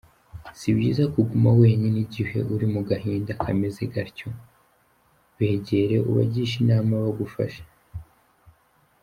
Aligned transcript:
Si 0.59 0.67
byiza 0.77 1.03
kuguma 1.13 1.49
wenyine 1.61 1.97
igihe 2.05 2.37
uri 2.53 2.65
mu 2.73 2.81
gahinda 2.89 3.31
kameze 3.43 3.83
gatyo, 3.93 4.29
begere 5.37 5.95
ubagishe 6.09 6.55
inama 6.63 6.93
bagufashe. 7.03 7.63